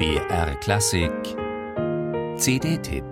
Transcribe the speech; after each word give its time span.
BR 0.00 0.54
Klassik 0.60 1.12
CD-Tipp 2.38 3.04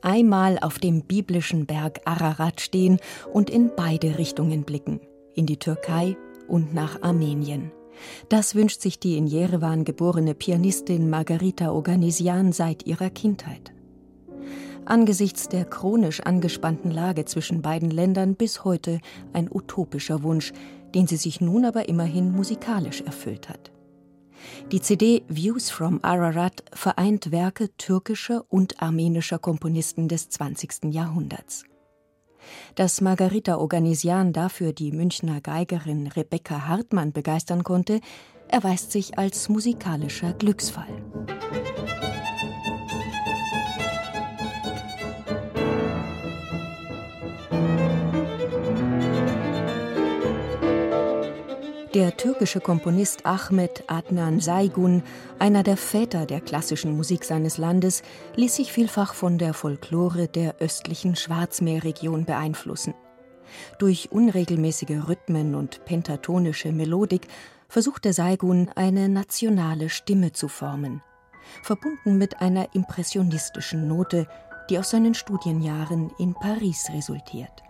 Einmal 0.00 0.58
auf 0.58 0.78
dem 0.78 1.02
biblischen 1.02 1.66
Berg 1.66 2.00
Ararat 2.06 2.62
stehen 2.62 3.00
und 3.30 3.50
in 3.50 3.72
beide 3.76 4.16
Richtungen 4.16 4.62
blicken, 4.62 5.02
in 5.34 5.44
die 5.44 5.58
Türkei 5.58 6.16
und 6.48 6.72
nach 6.72 7.02
Armenien. 7.02 7.72
Das 8.30 8.54
wünscht 8.54 8.80
sich 8.80 8.98
die 8.98 9.18
in 9.18 9.26
Jerewan 9.26 9.84
geborene 9.84 10.34
Pianistin 10.34 11.10
Margarita 11.10 11.70
Oganesian 11.72 12.52
seit 12.52 12.86
ihrer 12.86 13.10
Kindheit. 13.10 13.74
Angesichts 14.86 15.48
der 15.48 15.64
chronisch 15.64 16.20
angespannten 16.20 16.90
Lage 16.90 17.24
zwischen 17.24 17.62
beiden 17.62 17.90
Ländern 17.90 18.34
bis 18.34 18.64
heute 18.64 19.00
ein 19.32 19.48
utopischer 19.50 20.22
Wunsch, 20.22 20.52
den 20.94 21.06
sie 21.06 21.16
sich 21.16 21.40
nun 21.40 21.64
aber 21.64 21.88
immerhin 21.88 22.32
musikalisch 22.32 23.00
erfüllt 23.00 23.48
hat. 23.48 23.72
Die 24.72 24.80
CD 24.80 25.22
Views 25.26 25.70
from 25.70 26.00
Ararat 26.02 26.64
vereint 26.72 27.30
Werke 27.32 27.74
türkischer 27.76 28.44
und 28.48 28.82
armenischer 28.82 29.38
Komponisten 29.38 30.08
des 30.08 30.28
20. 30.28 30.92
Jahrhunderts. 30.92 31.64
Dass 32.74 33.00
Margarita 33.00 33.56
Oganesian 33.56 34.34
dafür 34.34 34.74
die 34.74 34.92
Münchner 34.92 35.40
Geigerin 35.40 36.08
Rebecca 36.08 36.66
Hartmann 36.68 37.12
begeistern 37.12 37.64
konnte, 37.64 38.00
erweist 38.48 38.92
sich 38.92 39.16
als 39.18 39.48
musikalischer 39.48 40.34
Glücksfall. 40.34 41.02
Der 51.94 52.16
türkische 52.16 52.58
Komponist 52.58 53.24
Ahmet 53.24 53.84
Adnan 53.86 54.40
Saygun, 54.40 55.04
einer 55.38 55.62
der 55.62 55.76
Väter 55.76 56.26
der 56.26 56.40
klassischen 56.40 56.96
Musik 56.96 57.24
seines 57.24 57.56
Landes, 57.56 58.02
ließ 58.34 58.56
sich 58.56 58.72
vielfach 58.72 59.14
von 59.14 59.38
der 59.38 59.54
Folklore 59.54 60.26
der 60.26 60.56
östlichen 60.58 61.14
Schwarzmeerregion 61.14 62.24
beeinflussen. 62.24 62.94
Durch 63.78 64.10
unregelmäßige 64.10 65.06
Rhythmen 65.06 65.54
und 65.54 65.84
pentatonische 65.84 66.72
Melodik 66.72 67.28
versuchte 67.68 68.12
Saygun 68.12 68.70
eine 68.74 69.08
nationale 69.08 69.88
Stimme 69.88 70.32
zu 70.32 70.48
formen, 70.48 71.00
verbunden 71.62 72.18
mit 72.18 72.40
einer 72.40 72.74
impressionistischen 72.74 73.86
Note, 73.86 74.26
die 74.68 74.80
aus 74.80 74.90
seinen 74.90 75.14
Studienjahren 75.14 76.10
in 76.18 76.34
Paris 76.34 76.88
resultiert. 76.92 77.62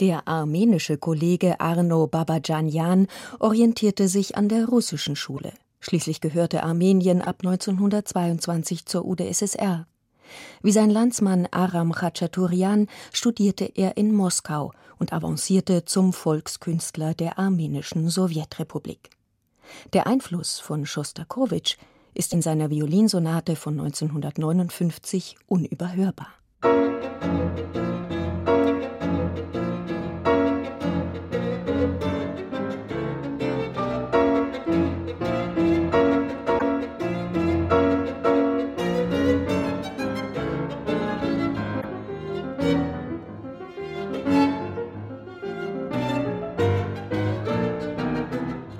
Der 0.00 0.26
armenische 0.26 0.96
Kollege 0.96 1.60
Arno 1.60 2.06
Babajanjan 2.06 3.06
orientierte 3.38 4.08
sich 4.08 4.34
an 4.34 4.48
der 4.48 4.66
russischen 4.66 5.14
Schule. 5.14 5.52
Schließlich 5.80 6.22
gehörte 6.22 6.62
Armenien 6.62 7.20
ab 7.20 7.40
1922 7.42 8.86
zur 8.86 9.04
UdSSR. 9.04 9.86
Wie 10.62 10.72
sein 10.72 10.88
Landsmann 10.88 11.48
Aram 11.50 11.92
Khachaturian 11.92 12.86
studierte 13.12 13.66
er 13.74 13.98
in 13.98 14.14
Moskau 14.14 14.72
und 14.98 15.12
avancierte 15.12 15.84
zum 15.84 16.14
Volkskünstler 16.14 17.12
der 17.12 17.38
armenischen 17.38 18.08
Sowjetrepublik. 18.08 19.10
Der 19.92 20.06
Einfluss 20.06 20.60
von 20.60 20.86
Schostakowitsch 20.86 21.76
ist 22.14 22.32
in 22.32 22.42
seiner 22.42 22.70
Violinsonate 22.70 23.56
von 23.56 23.80
1959 23.80 25.36
unüberhörbar. 25.46 26.28
Musik 26.62 27.89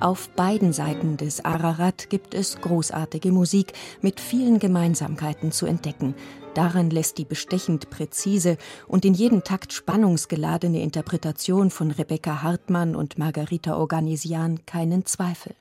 Auf 0.00 0.31
beiden 0.31 0.72
Seiten 0.72 1.19
des 1.19 1.44
Ararat 1.44 2.09
gibt 2.09 2.33
es 2.33 2.59
großartige 2.62 3.33
Musik 3.33 3.75
mit 4.00 4.19
vielen 4.19 4.59
Gemeinsamkeiten 4.59 5.53
zu 5.53 5.66
entdecken. 5.66 6.15
Daran 6.55 6.88
lässt 6.88 7.19
die 7.19 7.27
bestechend 7.27 7.91
präzise 7.91 8.56
und 8.88 9.05
in 9.05 9.12
jedem 9.12 9.44
Takt 9.44 9.75
spannungsgeladene 9.75 10.81
Interpretation 10.81 11.71
von 11.71 11.91
Rebecca 11.91 12.41
Hartmann 12.41 12.97
und 12.97 13.19
Margarita 13.19 13.77
Organisian 13.77 14.65
keinen 14.65 15.05
Zweifel. 15.05 15.55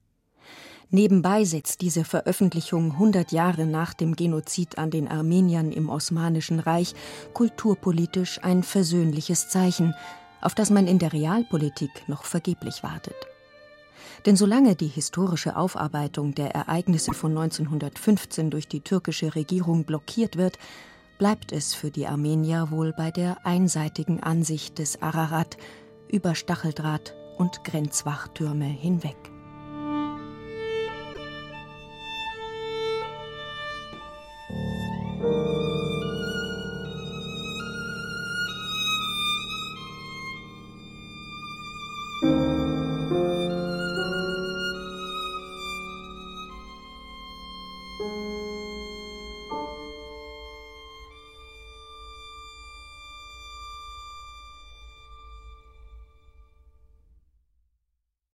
Nebenbei 0.90 1.44
setzt 1.44 1.82
diese 1.82 2.06
Veröffentlichung 2.06 2.94
100 2.94 3.34
Jahre 3.34 3.66
nach 3.66 3.94
dem 3.94 4.16
Genozid 4.16 4.78
an 4.78 4.90
den 4.90 5.10
Armeniern 5.10 5.74
im 5.74 5.90
Osmanischen 5.90 6.62
Reich 6.62 6.96
kulturpolitisch 7.34 8.40
ein 8.42 8.64
versöhnliches 8.64 9.50
Zeichen, 9.50 9.94
auf 10.40 10.56
das 10.56 10.70
man 10.70 10.88
in 10.88 10.98
der 10.98 11.12
Realpolitik 11.12 11.92
noch 12.08 12.24
vergeblich 12.24 12.84
wartet. 12.84 13.16
Denn 14.26 14.36
solange 14.36 14.76
die 14.76 14.88
historische 14.88 15.56
Aufarbeitung 15.56 16.36
der 16.36 16.54
Ereignisse 16.54 17.14
von 17.14 17.32
1915 17.32 18.50
durch 18.50 18.68
die 18.68 18.82
türkische 18.82 19.36
Regierung 19.36 19.86
blockiert 19.86 20.38
wird, 20.38 20.58
bleibt 21.18 21.52
es 21.52 21.74
für 21.74 21.92
die 21.92 22.08
Armenier 22.08 22.68
wohl 22.72 22.94
bei 22.94 23.12
der 23.12 23.46
einseitigen 23.46 24.22
Ansicht 24.22 24.80
des 24.80 25.02
Ararat 25.02 25.58
über 26.10 26.36
Stacheldraht 26.36 27.16
und 27.38 27.64
Grenzwachtürme 27.64 28.66
hinweg. 28.66 29.39